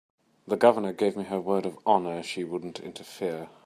[0.47, 3.49] The Governor gave me her word of honor she wouldn't interfere.